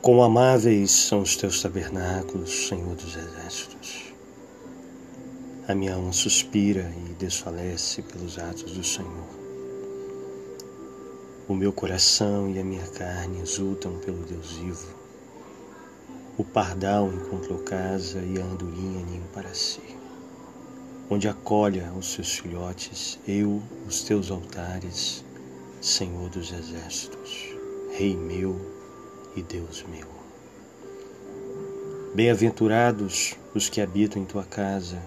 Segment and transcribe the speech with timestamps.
[0.00, 4.14] Quão amáveis são os teus tabernáculos, Senhor dos Exércitos.
[5.66, 9.26] A minha alma suspira e desfalece pelos atos do Senhor.
[11.48, 14.86] O meu coração e a minha carne exultam pelo Deus vivo.
[16.38, 19.82] O pardal encontrou casa e a andorinha ninho para si.
[21.10, 25.24] Onde acolha os seus filhotes, eu, os teus altares,
[25.80, 27.56] Senhor dos Exércitos,
[27.90, 28.77] Rei meu,
[29.38, 30.08] e Deus meu.
[32.14, 35.00] Bem-aventurados os que habitam em tua casa,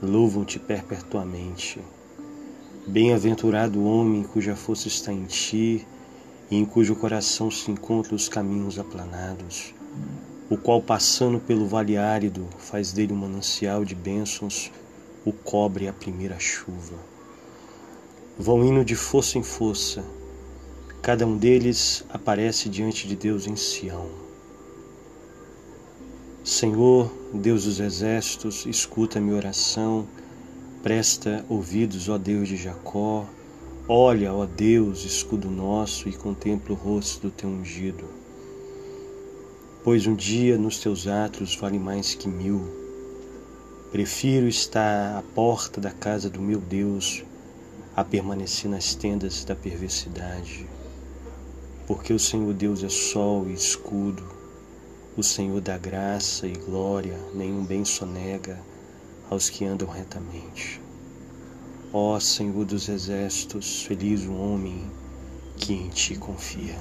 [0.00, 1.80] louvam-te perpetuamente.
[2.86, 5.84] Bem-aventurado o homem cuja força está em ti
[6.50, 9.74] e em cujo coração se encontram os caminhos aplanados,
[10.48, 14.70] o qual, passando pelo vale árido, faz dele um manancial de bênçãos,
[15.24, 16.96] o cobre a primeira chuva.
[18.38, 20.04] Vão indo de força em força,
[21.00, 24.10] Cada um deles aparece diante de Deus em Sião.
[26.44, 30.06] Senhor, Deus dos exércitos, escuta minha oração,
[30.82, 33.26] presta ouvidos, ó Deus de Jacó,
[33.88, 38.04] olha, ó Deus, escudo nosso, e contempla o rosto do teu ungido.
[39.84, 42.60] Pois um dia nos teus atos vale mais que mil.
[43.92, 47.24] Prefiro estar à porta da casa do meu Deus
[47.96, 50.66] a permanecer nas tendas da perversidade
[51.88, 54.22] porque o Senhor Deus é sol e escudo,
[55.16, 58.60] o Senhor dá graça e glória, nenhum bem sonega
[59.30, 60.82] aos que andam retamente.
[61.90, 64.84] Ó Senhor dos exércitos, feliz o homem
[65.56, 66.76] que em ti confia.